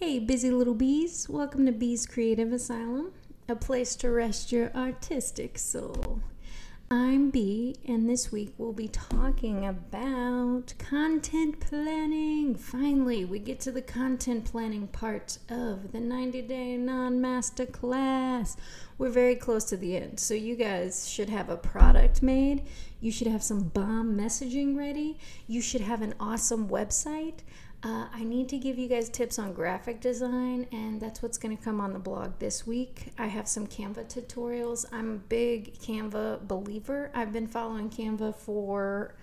[0.00, 3.10] Hey, busy little bees, welcome to Bees Creative Asylum,
[3.48, 6.20] a place to rest your artistic soul.
[6.88, 12.54] I'm Bee, and this week we'll be talking about content planning.
[12.54, 18.56] Finally, we get to the content planning part of the 90 day non master class.
[18.98, 22.62] We're very close to the end, so you guys should have a product made.
[23.00, 25.18] You should have some bomb messaging ready.
[25.48, 27.40] You should have an awesome website.
[27.82, 31.56] Uh, I need to give you guys tips on graphic design, and that's what's going
[31.56, 33.12] to come on the blog this week.
[33.16, 34.84] I have some Canva tutorials.
[34.90, 37.12] I'm a big Canva believer.
[37.14, 39.14] I've been following Canva for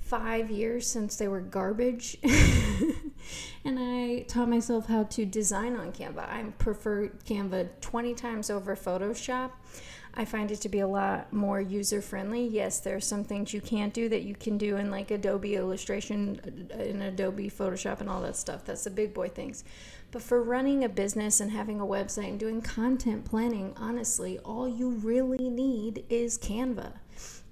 [0.00, 2.16] five years since they were garbage,
[3.64, 6.26] and I taught myself how to design on Canva.
[6.26, 9.50] I prefer Canva 20 times over Photoshop.
[10.14, 12.46] I find it to be a lot more user friendly.
[12.46, 15.54] Yes, there are some things you can't do that you can do in like Adobe
[15.54, 18.64] Illustration, uh, in Adobe Photoshop, and all that stuff.
[18.64, 19.62] That's the big boy things.
[20.10, 24.68] But for running a business and having a website and doing content planning, honestly, all
[24.68, 26.94] you really need is Canva.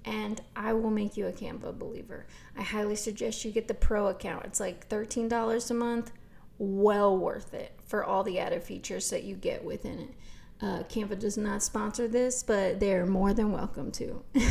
[0.03, 2.25] And I will make you a Canva believer.
[2.57, 4.45] I highly suggest you get the pro account.
[4.45, 6.11] It's like $13 a month,
[6.57, 10.13] well worth it for all the added features that you get within it.
[10.61, 14.21] Uh, Canva does not sponsor this, but they're more than welcome to.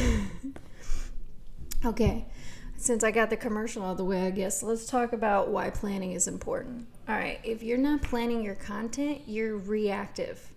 [1.84, 2.26] okay,
[2.76, 5.70] since I got the commercial out of the way, I guess let's talk about why
[5.70, 6.86] planning is important.
[7.08, 10.50] All right, if you're not planning your content, you're reactive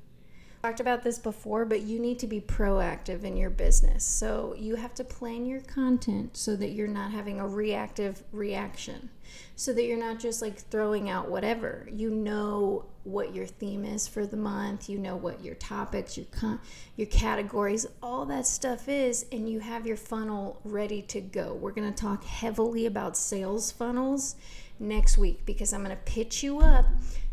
[0.62, 4.04] talked about this before, but you need to be proactive in your business.
[4.04, 9.10] So you have to plan your content so that you're not having a reactive reaction.
[9.56, 11.88] So that you're not just like throwing out whatever.
[11.92, 16.28] You know what your theme is for the month, you know what your topics, your
[16.28, 16.60] con-
[16.96, 21.54] your categories, all that stuff is and you have your funnel ready to go.
[21.54, 24.36] We're going to talk heavily about sales funnels
[24.80, 26.86] next week because I'm going to pitch you up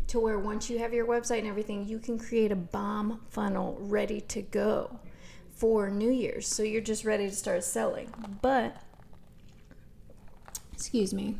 [0.09, 3.77] to where once you have your website and everything, you can create a bomb funnel
[3.79, 4.99] ready to go
[5.55, 6.47] for New Year's.
[6.47, 8.11] So you're just ready to start selling.
[8.41, 8.75] But,
[10.73, 11.35] excuse me,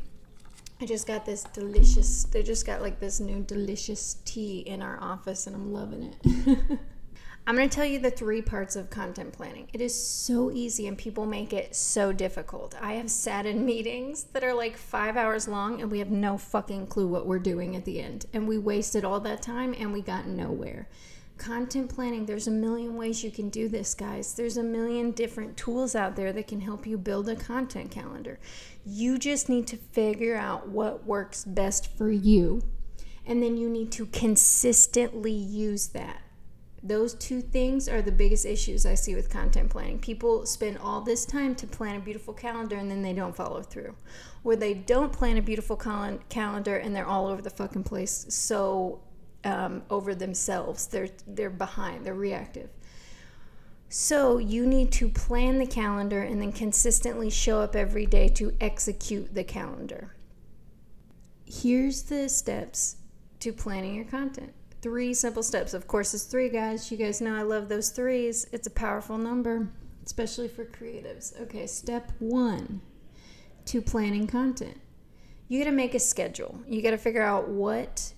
[0.80, 5.02] I just got this delicious, they just got like this new delicious tea in our
[5.02, 6.80] office and I'm loving it.
[7.50, 9.70] I'm going to tell you the three parts of content planning.
[9.74, 12.76] It is so easy and people make it so difficult.
[12.80, 16.38] I have sat in meetings that are like five hours long and we have no
[16.38, 18.28] fucking clue what we're doing at the end.
[18.34, 20.90] And we wasted all that time and we got nowhere.
[21.40, 24.36] Content planning, there's a million ways you can do this, guys.
[24.36, 28.40] There's a million different tools out there that can help you build a content calendar.
[28.86, 32.62] You just need to figure out what works best for you.
[33.26, 36.22] And then you need to consistently use that
[36.82, 40.00] those two things are the biggest issues I see with content planning.
[40.00, 43.62] People spend all this time to plan a beautiful calendar and then they don't follow
[43.62, 43.96] through.
[44.44, 48.26] Or they don't plan a beautiful cal- calendar and they're all over the fucking place
[48.30, 49.02] so
[49.44, 50.88] um, over themselves.
[50.88, 52.70] They're they're behind, they're reactive.
[53.90, 58.56] So you need to plan the calendar and then consistently show up every day to
[58.62, 60.16] execute the calendar.
[61.46, 62.98] Here's the steps
[63.40, 65.74] to planning your content three simple steps.
[65.74, 66.92] Of course, it's three, guys.
[66.92, 68.48] You guys know I love those threes.
[68.52, 69.70] It's a powerful number,
[70.06, 71.40] especially for creatives.
[71.42, 72.82] Okay, step one
[73.66, 74.80] to planning content.
[75.48, 76.60] You got to make a schedule.
[76.68, 78.14] You got to figure out what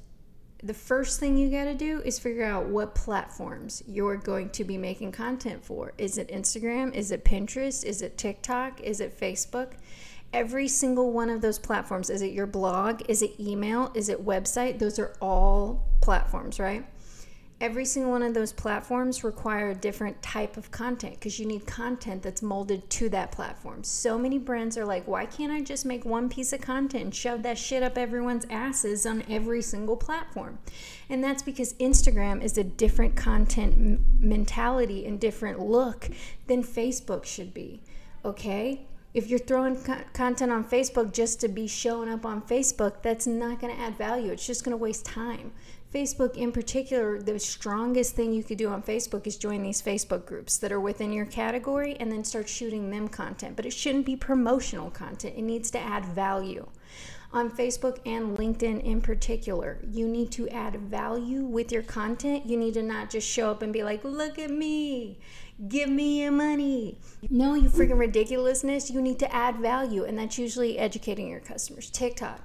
[0.63, 4.63] the first thing you got to do is figure out what platforms you're going to
[4.63, 5.93] be making content for.
[5.97, 6.93] Is it Instagram?
[6.93, 7.83] Is it Pinterest?
[7.83, 8.81] Is it TikTok?
[8.81, 9.73] Is it Facebook?
[10.33, 12.09] Every single one of those platforms.
[12.09, 13.01] Is it your blog?
[13.07, 13.91] Is it email?
[13.93, 14.79] Is it website?
[14.79, 16.85] Those are all platforms right?
[17.59, 21.67] Every single one of those platforms require a different type of content because you need
[21.67, 23.83] content that's molded to that platform.
[23.83, 27.15] So many brands are like why can't i just make one piece of content and
[27.15, 30.57] shove that shit up everyone's asses on every single platform?
[31.07, 36.09] And that's because instagram is a different content m- mentality and different look
[36.47, 37.83] than facebook should be
[38.25, 43.01] okay if you're throwing co- content on Facebook just to be showing up on Facebook,
[43.01, 44.31] that's not going to add value.
[44.31, 45.51] It's just going to waste time.
[45.93, 50.25] Facebook, in particular, the strongest thing you could do on Facebook is join these Facebook
[50.25, 53.57] groups that are within your category and then start shooting them content.
[53.57, 56.67] But it shouldn't be promotional content, it needs to add value.
[57.33, 62.45] On Facebook and LinkedIn in particular, you need to add value with your content.
[62.45, 65.17] You need to not just show up and be like, look at me
[65.67, 66.99] give me your money.
[67.29, 68.89] No, you freaking ridiculousness.
[68.89, 71.89] You need to add value, and that's usually educating your customers.
[71.89, 72.41] TikTok.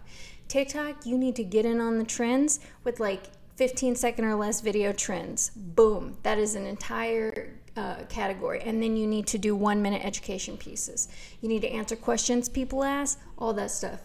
[0.48, 3.24] TikTok, you need to get in on the trends with like
[3.56, 5.50] 15 second or less video trends.
[5.50, 6.18] Boom.
[6.22, 8.60] That is an entire uh, category.
[8.60, 11.08] And then you need to do one minute education pieces.
[11.40, 14.00] You need to answer questions people ask, all that stuff.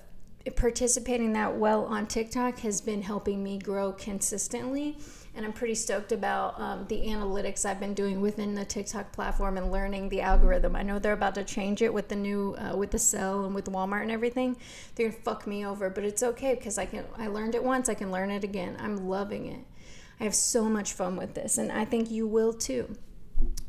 [0.55, 4.97] participating that well on TikTok has been helping me grow consistently.
[5.33, 9.57] And I'm pretty stoked about um, the analytics I've been doing within the TikTok platform
[9.57, 10.75] and learning the algorithm.
[10.75, 13.55] I know they're about to change it with the new, uh, with the cell and
[13.55, 14.57] with Walmart and everything.
[14.95, 17.05] They're gonna fuck me over, but it's okay because I can.
[17.17, 18.75] I learned it once, I can learn it again.
[18.77, 19.65] I'm loving it.
[20.19, 22.97] I have so much fun with this, and I think you will too.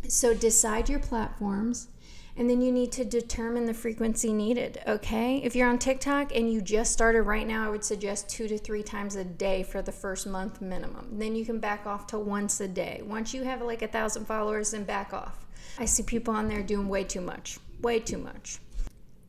[0.08, 1.88] So decide your platforms
[2.36, 5.36] and then you need to determine the frequency needed, okay?
[5.44, 8.58] If you're on TikTok and you just started right now, I would suggest two to
[8.58, 11.08] three times a day for the first month minimum.
[11.12, 13.02] Then you can back off to once a day.
[13.04, 15.46] Once you have like a thousand followers, then back off.
[15.78, 18.60] I see people on there doing way too much, way too much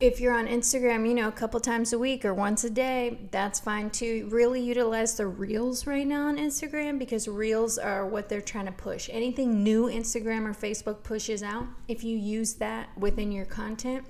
[0.03, 3.19] if you're on Instagram, you know, a couple times a week or once a day,
[3.31, 4.27] that's fine too.
[4.29, 8.73] Really utilize the reels right now on Instagram because reels are what they're trying to
[8.73, 9.09] push.
[9.13, 14.03] Anything new Instagram or Facebook pushes out, if you use that within your content,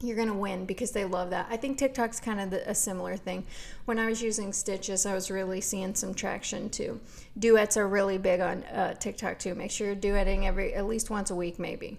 [0.00, 1.48] you're going to win because they love that.
[1.50, 3.44] I think TikTok's kind of the, a similar thing.
[3.86, 7.00] When I was using Stitches, I was really seeing some traction too.
[7.36, 9.56] Duets are really big on uh, TikTok too.
[9.56, 11.98] Make sure you're duetting every at least once a week, maybe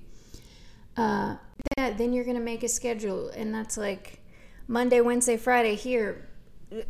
[0.98, 1.36] uh,
[1.76, 4.20] then you're gonna make a schedule, and that's like
[4.68, 6.28] Monday, Wednesday, Friday here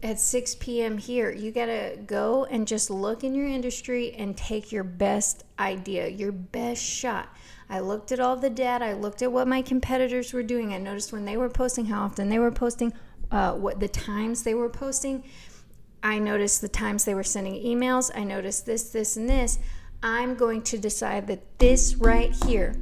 [0.01, 0.98] at 6 p.m.
[0.98, 1.31] here.
[1.31, 6.31] You gotta go and just look in your industry and take your best idea, your
[6.31, 7.30] best shot.
[7.69, 8.86] I looked at all the data.
[8.86, 10.74] I looked at what my competitors were doing.
[10.74, 12.94] I noticed when they were posting, how often they were posting,
[13.30, 15.24] uh, what the times they were posting.
[16.01, 18.09] I noticed the times they were sending emails.
[18.15, 19.59] I noticed this, this, and this.
[20.01, 22.75] I'm going to decide that this right here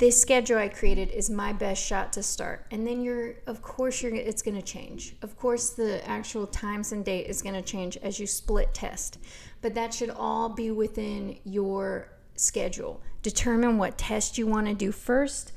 [0.00, 2.64] this schedule I created is my best shot to start.
[2.70, 5.14] And then you're, of course, you're, it's going to change.
[5.20, 9.18] Of course, the actual times and date is going to change as you split test.
[9.60, 13.02] But that should all be within your schedule.
[13.20, 15.52] Determine what test you want to do first.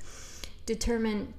[0.65, 1.33] Determine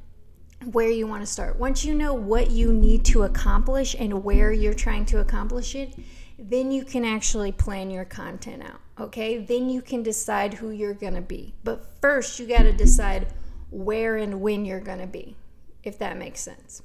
[0.73, 1.59] where you want to start.
[1.59, 5.95] Once you know what you need to accomplish and where you're trying to accomplish it,
[6.39, 8.81] then you can actually plan your content out.
[8.99, 11.55] Okay, then you can decide who you're to be.
[11.65, 13.29] But first, you got to decide
[13.71, 15.37] where and when you're to be,
[15.83, 16.83] if that makes sense.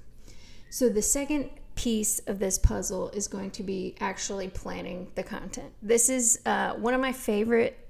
[0.69, 5.71] So, the second piece of this puzzle is going to be actually planning the content.
[5.81, 7.87] This is uh, one of my favorite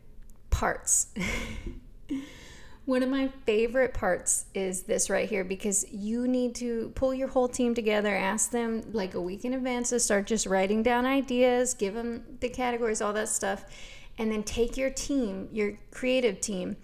[0.50, 1.08] parts.
[2.90, 7.28] One of my favorite parts is this right here because you need to pull your
[7.28, 11.06] whole team together, ask them like a week in advance to start just writing down
[11.06, 13.64] ideas, give them the categories, all that stuff,
[14.18, 16.78] and then take your team, your creative team,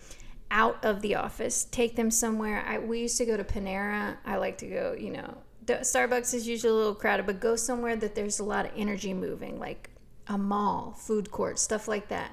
[0.51, 1.63] out of the office.
[1.63, 2.63] Take them somewhere.
[2.67, 4.17] I, we used to go to Panera.
[4.27, 7.95] I like to go, you know, Starbucks is usually a little crowded, but go somewhere
[7.95, 9.89] that there's a lot of energy moving, like
[10.27, 12.31] a mall, food court, stuff like that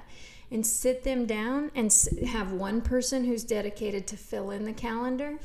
[0.53, 1.91] and sit them down and
[2.27, 5.39] have one person who's dedicated to fill in the calendar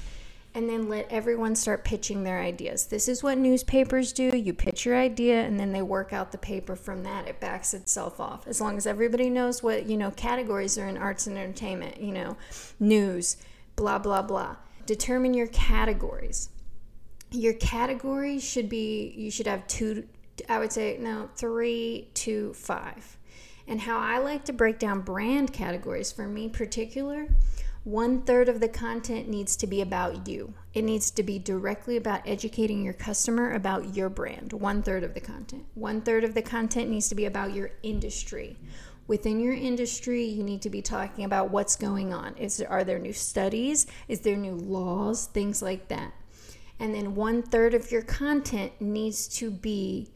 [0.54, 2.86] and then let everyone start pitching their ideas.
[2.86, 4.36] This is what newspapers do.
[4.36, 7.26] You pitch your idea and then they work out the paper from that.
[7.28, 8.46] It backs itself off.
[8.46, 12.12] As long as everybody knows what, you know, categories are in arts and entertainment, you
[12.12, 12.36] know,
[12.78, 13.36] news,
[13.76, 14.56] blah blah blah.
[14.86, 16.50] Determine your categories.
[17.30, 20.04] Your categories should be you should have two
[20.48, 23.17] I would say no, 3 to 5
[23.68, 27.28] and how I like to break down brand categories for me particular.
[27.84, 30.54] One third of the content needs to be about you.
[30.74, 34.52] It needs to be directly about educating your customer about your brand.
[34.52, 35.64] One third of the content.
[35.74, 38.58] One third of the content needs to be about your industry.
[39.06, 42.36] Within your industry, you need to be talking about what's going on.
[42.36, 43.86] Is are there new studies?
[44.06, 45.26] Is there new laws?
[45.26, 46.12] Things like that.
[46.80, 50.10] And then one third of your content needs to be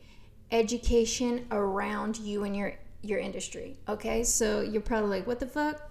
[0.51, 3.77] education around you and your your industry.
[3.89, 5.91] Okay, so you're probably like, what the fuck?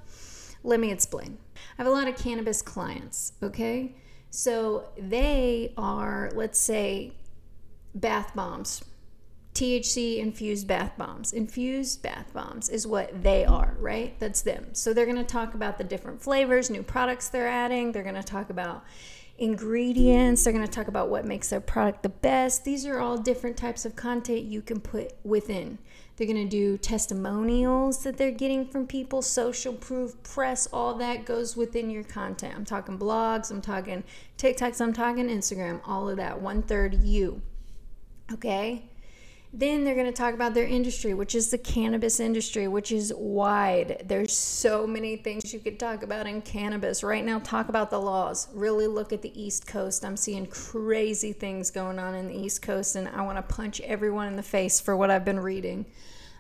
[0.64, 1.38] Let me explain.
[1.56, 3.34] I have a lot of cannabis clients.
[3.44, 3.96] Okay,
[4.30, 7.14] so they are, let's say,
[7.94, 8.84] bath bombs,
[9.54, 11.34] THC infused bath bombs.
[11.34, 14.18] Infused bath bombs is what they are, right?
[14.20, 14.74] That's them.
[14.74, 17.92] So they're going to talk about the different flavors, new products they're adding.
[17.92, 18.86] They're going to talk about
[19.42, 20.44] ingredients.
[20.44, 22.64] They're going to talk about what makes their product the best.
[22.64, 25.80] These are all different types of content you can put within.
[26.16, 31.26] They're going to do testimonials that they're getting from people, social proof, press, all that
[31.26, 32.54] goes within your content.
[32.56, 34.04] I'm talking blogs, I'm talking
[34.38, 36.40] TikToks, I'm talking Instagram, all of that.
[36.40, 37.42] One third you.
[38.32, 38.91] Okay?
[39.54, 43.14] Then they're going to talk about their industry, which is the cannabis industry, which is
[43.18, 44.04] wide.
[44.06, 47.04] There's so many things you could talk about in cannabis.
[47.04, 48.48] Right now, talk about the laws.
[48.54, 50.06] Really look at the East Coast.
[50.06, 53.82] I'm seeing crazy things going on in the East Coast, and I want to punch
[53.82, 55.86] everyone in the face for what I've been reading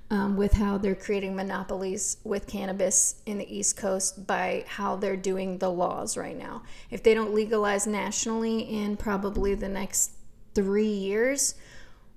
[0.09, 5.17] um, with how they're creating monopolies with cannabis in the East Coast by how they're
[5.17, 6.63] doing the laws right now.
[6.89, 10.11] If they don't legalize nationally in probably the next
[10.53, 11.55] three years,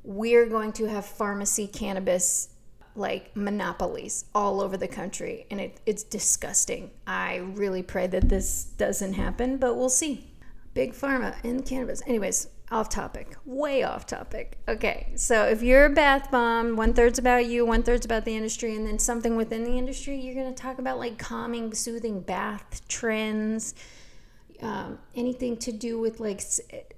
[0.05, 2.51] we're going to have pharmacy cannabis
[2.97, 6.91] like monopolies all over the country and it, it's disgusting.
[7.07, 10.31] I really pray that this doesn't happen but we'll see.
[10.75, 12.03] Big pharma and cannabis.
[12.07, 13.37] Anyways off topic.
[13.45, 14.59] Way off topic.
[14.69, 18.37] Okay so if you're a bath bomb one third's about you one third's about the
[18.37, 22.21] industry and then something within the industry you're going to talk about like calming soothing
[22.21, 23.75] bath trends
[24.63, 26.43] um, anything to do with like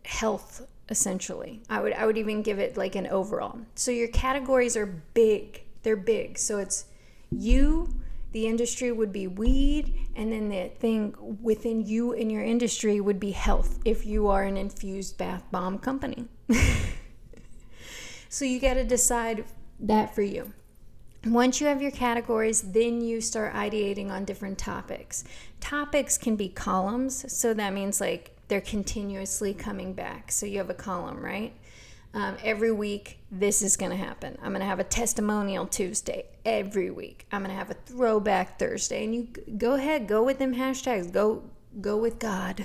[0.04, 4.76] health essentially i would i would even give it like an overall so your categories
[4.76, 6.37] are big they're big.
[6.37, 6.87] So it's
[7.31, 7.95] you,
[8.33, 13.21] the industry would be weed, and then the thing within you and your industry would
[13.21, 16.26] be health if you are an infused bath bomb company.
[18.28, 19.45] so you got to decide
[19.78, 20.52] that for you.
[21.25, 25.23] Once you have your categories, then you start ideating on different topics.
[25.61, 30.31] Topics can be columns, so that means like they're continuously coming back.
[30.31, 31.53] So you have a column, right?
[32.15, 34.38] Um, every week, this is going to happen.
[34.43, 37.26] I'm going to have a testimonial Tuesday every week.
[37.31, 39.05] I'm going to have a throwback Thursday.
[39.05, 41.12] And you go ahead, go with them hashtags.
[41.12, 41.43] Go,
[41.81, 42.65] go with God.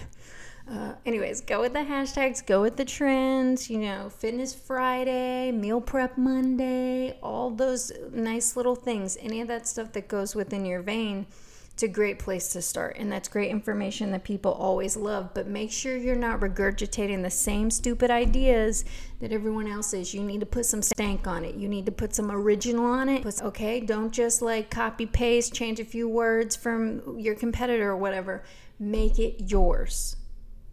[0.69, 5.81] Uh, anyways, go with the hashtags, go with the trends, you know, Fitness Friday, Meal
[5.81, 10.81] Prep Monday, all those nice little things, any of that stuff that goes within your
[10.81, 11.25] vein
[11.73, 12.97] it's a great place to start.
[12.99, 15.33] And that's great information that people always love.
[15.33, 18.83] But make sure you're not regurgitating the same stupid ideas
[19.19, 20.13] that everyone else is.
[20.13, 21.55] You need to put some stank on it.
[21.55, 23.25] You need to put some original on it.
[23.41, 23.79] Okay?
[23.79, 28.43] Don't just like copy paste, change a few words from your competitor or whatever.
[28.77, 30.17] Make it yours.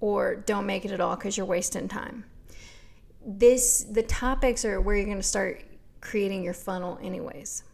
[0.00, 2.24] Or don't make it at all because you're wasting time.
[3.24, 5.62] This the topics are where you're going to start
[6.00, 7.64] creating your funnel anyways.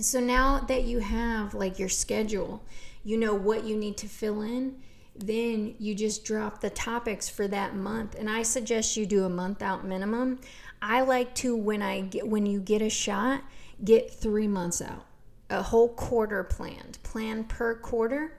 [0.00, 2.64] So now that you have like your schedule,
[3.04, 4.82] you know what you need to fill in,
[5.14, 8.16] then you just drop the topics for that month.
[8.18, 10.40] And I suggest you do a month out minimum.
[10.82, 13.42] I like to when I get when you get a shot,
[13.82, 15.06] get 3 months out.
[15.48, 16.98] A whole quarter planned.
[17.02, 18.36] Plan per quarter.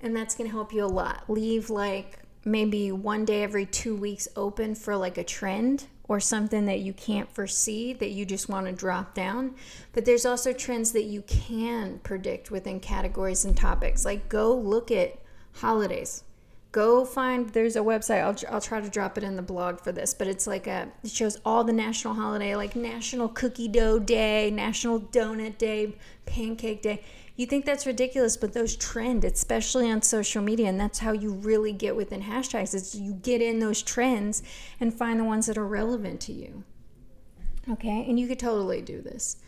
[0.00, 1.24] And that's going to help you a lot.
[1.28, 6.66] Leave like maybe one day every 2 weeks open for like a trend or something
[6.66, 9.54] that you can't foresee that you just want to drop down.
[9.92, 14.04] But there's also trends that you can predict within categories and topics.
[14.04, 15.18] Like go look at
[15.54, 16.24] holidays.
[16.72, 18.20] Go find there's a website.
[18.20, 20.88] I'll, I'll try to drop it in the blog for this, but it's like a
[21.04, 25.94] it shows all the national holiday like National Cookie Dough Day, National Donut Day,
[26.26, 27.02] Pancake Day
[27.36, 31.32] you think that's ridiculous, but those trend, especially on social media, and that's how you
[31.32, 32.74] really get within hashtags.
[32.74, 34.42] Is you get in those trends
[34.78, 36.62] and find the ones that are relevant to you.
[37.68, 39.38] Okay, and you could totally do this.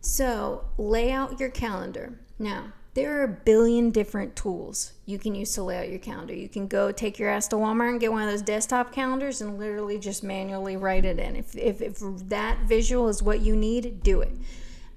[0.00, 2.18] So lay out your calendar.
[2.38, 6.34] Now, there are a billion different tools you can use to lay out your calendar.
[6.34, 9.40] You can go take your ass to Walmart and get one of those desktop calendars
[9.40, 11.34] and literally just manually write it in.
[11.34, 14.32] If, if, if that visual is what you need, do it.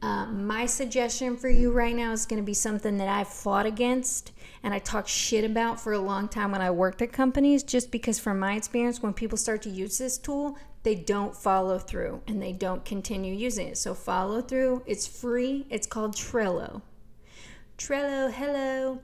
[0.06, 3.66] Uh, my suggestion for you right now is going to be something that I've fought
[3.66, 7.64] against and I talked shit about for a long time when I worked at companies,
[7.64, 11.80] just because, from my experience, when people start to use this tool, they don't follow
[11.80, 13.80] through and they don't continue using it.
[13.80, 14.84] So, follow through.
[14.86, 15.66] It's free.
[15.72, 16.84] It's called Trello.
[17.80, 19.00] Trello, hello.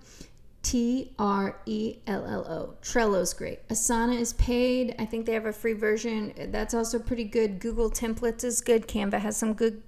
[0.62, 2.76] T R E L L O.
[2.84, 3.68] Trello's great.
[3.70, 4.94] Asana is paid.
[5.00, 6.34] I think they have a free version.
[6.52, 7.60] That's also pretty good.
[7.60, 8.88] Google Templates is good.
[8.88, 9.82] Canva has some good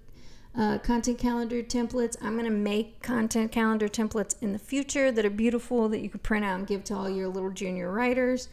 [0.58, 2.16] uh, content calendar templates.
[2.22, 6.10] I'm going to make content calendar templates in the future that are beautiful that you
[6.10, 8.50] can print out and give to all your little junior writers.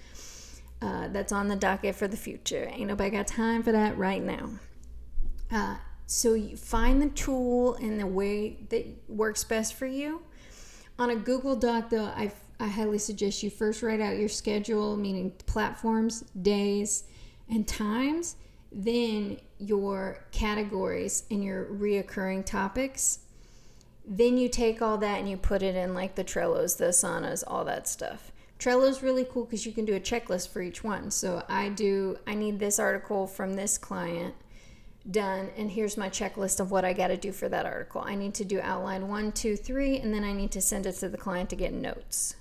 [0.82, 2.66] Uh, that's on the docket for the future.
[2.72, 4.48] Ain't nobody got time for that right now.
[5.50, 5.76] Uh,
[6.06, 10.22] so you find the tool and the way that works best for you.
[10.98, 14.96] On a Google Doc, though, I, I highly suggest you first write out your schedule,
[14.96, 17.04] meaning platforms, days,
[17.50, 18.36] and times
[18.72, 23.20] then your categories and your reoccurring topics.
[24.06, 27.44] Then you take all that and you put it in like the Trellos, the Asanas,
[27.46, 28.32] all that stuff.
[28.58, 31.10] Trello's really cool because you can do a checklist for each one.
[31.10, 34.34] So I do, I need this article from this client
[35.10, 38.02] done, and here's my checklist of what I got to do for that article.
[38.04, 40.96] I need to do outline one, two, three, and then I need to send it
[40.96, 42.34] to the client to get notes.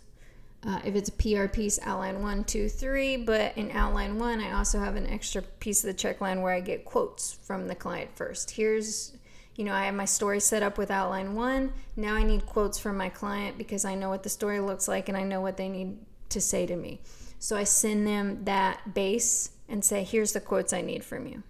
[0.66, 3.16] Uh, if it's a PR piece, outline one, two, three.
[3.18, 6.54] But in outline one, I also have an extra piece of the check line where
[6.54, 8.52] I get quotes from the client first.
[8.52, 9.14] Here's,
[9.56, 11.74] you know, I have my story set up with outline one.
[11.96, 15.08] Now I need quotes from my client because I know what the story looks like
[15.08, 15.98] and I know what they need
[16.30, 17.02] to say to me.
[17.40, 21.44] So I send them that base and say, here's the quotes I need from you.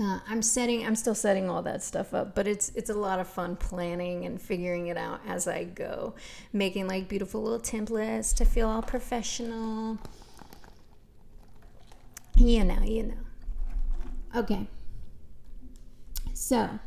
[0.00, 3.20] Uh, I'm setting, I'm still setting all that stuff up, but it's it's a lot
[3.20, 6.14] of fun planning and figuring it out as I go,
[6.54, 9.98] making like beautiful little templates to feel all professional.
[12.34, 14.40] You know, you know.
[14.40, 14.68] Okay.
[16.32, 16.78] So,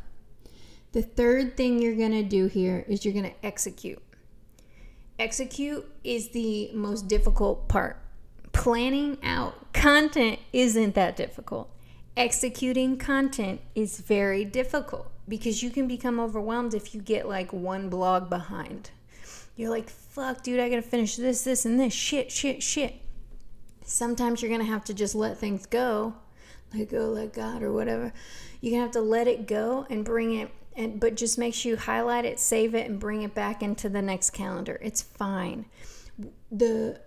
[0.93, 4.01] the third thing you're to do here is you're to execute.
[5.19, 7.97] Execute is the most difficult part.
[8.53, 11.69] Planning out content isn't that difficult.
[12.15, 17.89] Executing content is very difficult because you can become overwhelmed if you get like one
[17.89, 18.91] blog behind.
[19.55, 21.93] You're like, fuck, dude, I gotta finish this, this, and this.
[21.93, 22.95] Shit, shit, shit.
[23.83, 26.13] Sometimes you're gonna have to just let things go,
[26.73, 28.13] let go, let God, or whatever.
[28.61, 31.71] You're gonna have to let it go and bring it, and but just make sure
[31.71, 34.79] you highlight it, save it, and bring it back into the next calendar.
[34.83, 35.65] It's fine.
[36.51, 37.01] The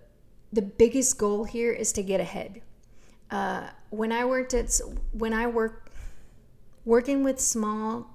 [0.51, 2.61] the biggest goal here is to get ahead.
[3.29, 4.79] Uh, when I worked at
[5.11, 5.91] when I work
[6.85, 8.13] working with small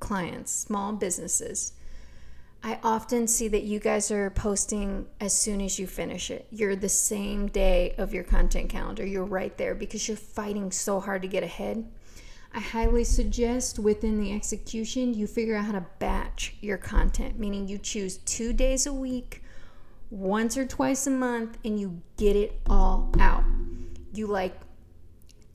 [0.00, 1.74] clients, small businesses,
[2.62, 6.46] I often see that you guys are posting as soon as you finish it.
[6.50, 9.04] You're the same day of your content calendar.
[9.04, 11.86] You're right there because you're fighting so hard to get ahead.
[12.54, 17.68] I highly suggest within the execution, you figure out how to batch your content, meaning
[17.68, 19.42] you choose two days a week,
[20.08, 23.44] once or twice a month, and you get it all out.
[24.14, 24.58] You like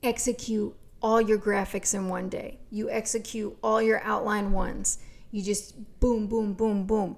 [0.02, 4.98] execute all your graphics in one day, you execute all your outline ones
[5.30, 7.16] you just boom, boom, boom, boom.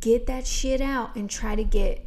[0.00, 2.04] Get that shit out and try to get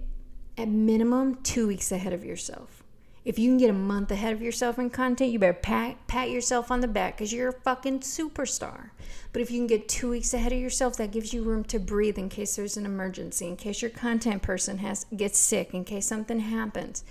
[0.57, 2.83] at minimum two weeks ahead of yourself.
[3.25, 6.29] If you can get a month ahead of yourself in content, you better pat, pat
[6.29, 8.91] yourself on the back because you're a fucking superstar.
[9.33, 11.79] But if you can get two weeks ahead of yourself, that gives you room to
[11.79, 15.83] breathe in case there's an emergency, in case your content person has gets sick, in
[15.83, 17.03] case something happens.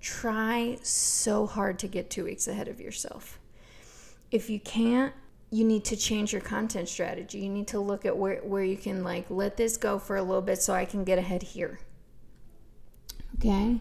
[0.00, 3.38] Try so hard to get two weeks ahead of yourself.
[4.30, 5.12] If you can't,
[5.50, 7.40] you need to change your content strategy.
[7.40, 10.22] You need to look at where, where you can like let this go for a
[10.22, 11.80] little bit so I can get ahead here.
[13.36, 13.80] Okay?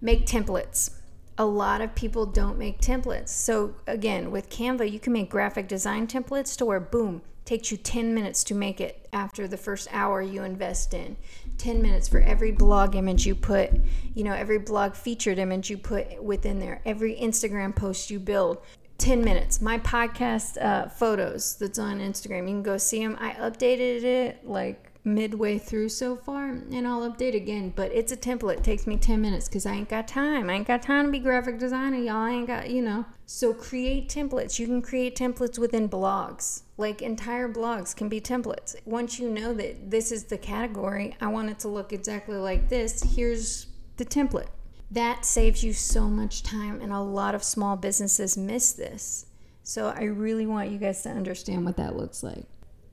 [0.00, 0.98] Make templates.
[1.38, 3.28] A lot of people don't make templates.
[3.28, 7.76] So again, with Canva, you can make graphic design templates to where boom, takes you
[7.76, 11.16] 10 minutes to make it after the first hour you invest in.
[11.58, 13.70] 10 minutes for every blog image you put,
[14.14, 18.58] you know, every blog featured image you put within there, every Instagram post you build.
[18.98, 19.60] 10 minutes.
[19.60, 23.16] My podcast uh, photos that's on Instagram, you can go see them.
[23.20, 27.72] I updated it like midway through so far, and I'll update again.
[27.74, 28.58] But it's a template.
[28.58, 30.48] It takes me 10 minutes because I ain't got time.
[30.48, 32.16] I ain't got time to be graphic designer, y'all.
[32.16, 33.04] I ain't got, you know.
[33.26, 34.58] So create templates.
[34.58, 36.62] You can create templates within blogs.
[36.76, 38.76] Like entire blogs can be templates.
[38.84, 42.68] Once you know that this is the category, I want it to look exactly like
[42.68, 44.48] this, here's the template
[44.92, 49.26] that saves you so much time and a lot of small businesses miss this
[49.62, 52.44] so i really want you guys to understand what that looks like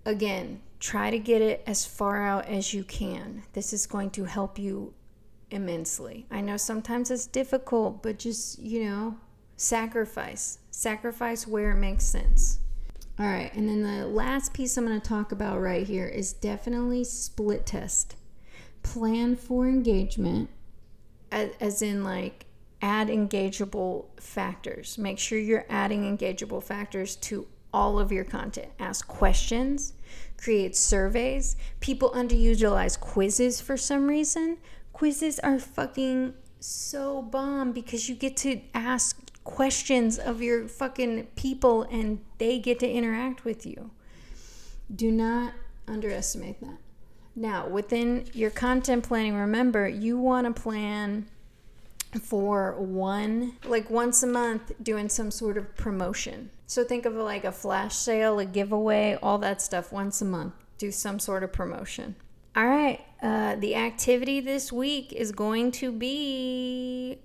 [0.06, 3.44] again try to get it as far out as you can.
[3.54, 4.94] This is going to help you
[5.52, 6.26] immensely.
[6.32, 9.18] I know sometimes it's difficult but just you know
[9.58, 10.60] sacrifice.
[10.72, 12.60] Sacrifice where it makes sense.
[13.20, 16.34] All right and then the last piece i'm going to talk about right here is
[16.34, 18.16] definitely split test.
[18.82, 20.50] Plan for engagement
[21.32, 22.46] as, in like
[22.82, 24.98] add engageable factors.
[24.98, 28.70] Make sure you're adding engageable factors to all of your content.
[28.80, 29.94] Ask questions,
[30.38, 31.56] create surveys.
[31.80, 34.58] People underutilize quizzes for some reason.
[34.94, 41.84] Quizzes are fucking so bomb because you get to ask questions of your fucking people
[41.84, 43.92] and they get to interact with you.
[44.94, 45.54] Do not
[45.88, 46.78] underestimate that.
[47.36, 51.28] Now, within your content planning, remember you want to plan
[52.22, 56.50] for one, like once a month, doing some sort of promotion.
[56.66, 60.54] So think of like a flash sale, a giveaway, all that stuff once a month.
[60.78, 62.16] Do some sort of promotion.
[62.56, 67.20] All right, uh, the activity this week is going to be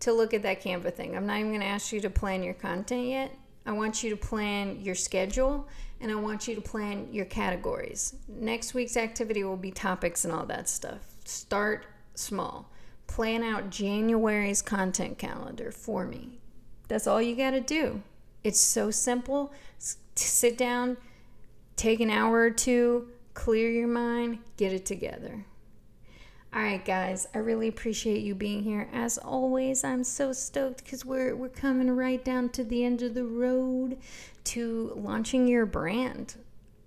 [0.00, 1.16] to look at that Canva thing.
[1.16, 3.34] I'm not even going to ask you to plan your content yet.
[3.66, 5.68] I want you to plan your schedule
[6.00, 8.14] and I want you to plan your categories.
[8.28, 11.00] Next week's activity will be topics and all that stuff.
[11.24, 12.70] Start small.
[13.10, 16.38] Plan out January's content calendar for me.
[16.86, 18.02] That's all you got to do.
[18.44, 19.52] It's so simple.
[20.14, 20.96] Sit down,
[21.74, 25.44] take an hour or two, clear your mind, get it together.
[26.54, 28.88] All right, guys, I really appreciate you being here.
[28.92, 33.14] As always, I'm so stoked because we're we're coming right down to the end of
[33.14, 33.98] the road
[34.44, 36.36] to launching your brand.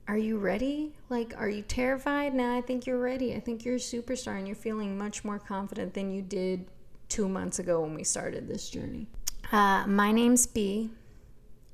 [0.08, 0.94] Are you ready?
[1.10, 2.34] Like, are you terrified?
[2.34, 3.36] Now I think you're ready.
[3.36, 6.66] I think you're a superstar and you're feeling much more confident than you did
[7.08, 9.08] two months ago when we started this journey.
[9.52, 10.90] Uh, my name's B,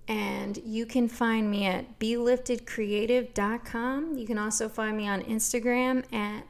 [0.07, 4.17] and you can find me at beliftedcreative.com.
[4.17, 6.43] You can also find me on Instagram at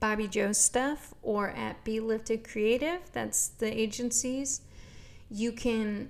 [0.00, 3.00] Bobby Joe Stuff or at Be Lifted Creative.
[3.12, 4.62] That's the agencies.
[5.30, 6.08] You can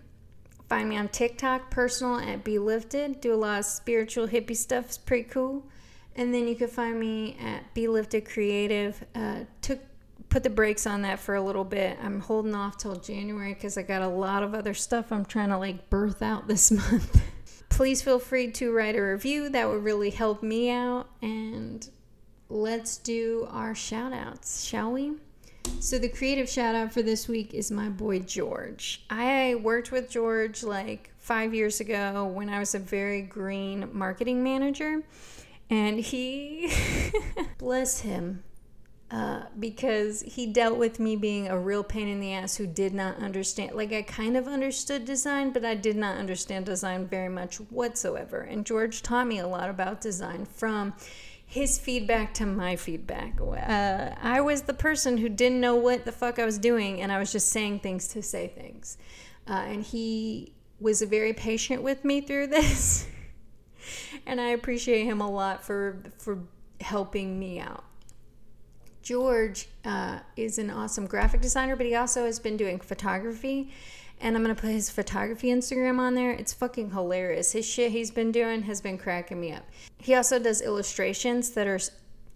[0.70, 3.20] find me on TikTok, personal at Be Lifted.
[3.20, 4.86] Do a lot of spiritual hippie stuff.
[4.86, 5.66] It's pretty cool.
[6.14, 9.04] And then you can find me at Be Lifted Creative.
[9.14, 9.80] Uh, took
[10.28, 11.98] put the brakes on that for a little bit.
[12.00, 15.48] I'm holding off till January because I got a lot of other stuff I'm trying
[15.48, 17.20] to like birth out this month.
[17.68, 19.48] Please feel free to write a review.
[19.48, 21.08] That would really help me out.
[21.20, 21.88] And
[22.48, 25.14] let's do our shout outs, shall we?
[25.80, 29.02] So, the creative shout out for this week is my boy George.
[29.08, 34.42] I worked with George like five years ago when I was a very green marketing
[34.42, 35.02] manager.
[35.70, 36.72] And he,
[37.58, 38.42] bless him,
[39.10, 42.92] uh, because he dealt with me being a real pain in the ass who did
[42.92, 43.74] not understand.
[43.74, 48.40] Like, I kind of understood design, but I did not understand design very much whatsoever.
[48.40, 50.94] And George taught me a lot about design from
[51.50, 53.40] his feedback to my feedback.
[53.40, 57.10] Uh, I was the person who didn't know what the fuck I was doing, and
[57.10, 58.96] I was just saying things to say things.
[59.48, 63.08] Uh, and he was very patient with me through this.
[64.28, 66.38] and I appreciate him a lot for for
[66.80, 67.84] helping me out.
[69.02, 73.72] George uh, is an awesome graphic designer, but he also has been doing photography.
[74.20, 76.30] And I'm to put his photography Instagram on there.
[76.30, 77.52] It's fucking hilarious.
[77.52, 79.64] His shit he's been doing has been cracking me up.
[79.98, 81.80] He also does illustrations that are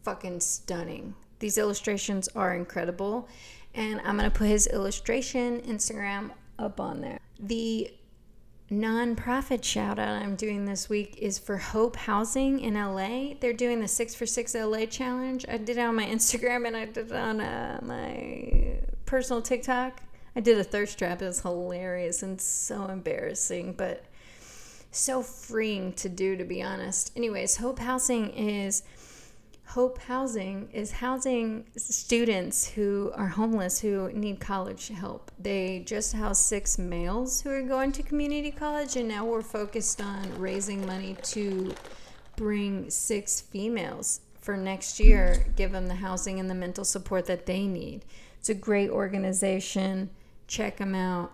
[0.03, 1.15] fucking stunning.
[1.41, 3.29] These illustrations are incredible.
[3.75, 7.19] And I'm to put his illustration Instagram up on there.
[7.39, 7.93] The
[8.71, 13.35] nonprofit shout out I'm doing this week is for Hope Housing in LA.
[13.41, 15.45] They're doing the Six for Six LA challenge.
[15.49, 20.03] I did it on my Instagram and I did it on uh, my personal TikTok.
[20.37, 21.23] I did a thirst trap.
[21.23, 24.05] It was hilarious and so embarrassing, but
[24.91, 27.13] so freeing to do, to be honest.
[27.17, 28.83] Anyways, Hope Housing is
[29.69, 35.31] Hope Housing is housing students who are homeless who need college help.
[35.39, 40.01] They just house six males who are going to community college, and now we're focused
[40.01, 41.75] on raising money to
[42.37, 47.47] bring six females for next year, give them the housing and the mental support that
[47.47, 48.05] they need.
[48.39, 50.11] It's a great organization.
[50.47, 51.33] Check them out.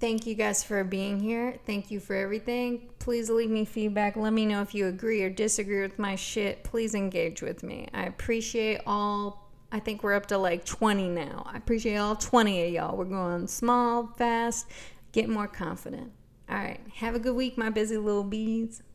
[0.00, 1.58] Thank you guys for being here.
[1.66, 2.88] Thank you for everything.
[2.98, 4.16] Please leave me feedback.
[4.16, 6.64] Let me know if you agree or disagree with my shit.
[6.64, 7.86] Please engage with me.
[7.92, 9.50] I appreciate all.
[9.70, 11.44] I think we're up to like 20 now.
[11.46, 12.96] I appreciate all 20 of y'all.
[12.96, 14.66] We're going small, fast,
[15.12, 16.12] get more confident.
[16.48, 16.80] All right.
[16.94, 18.82] Have a good week, my busy little bees.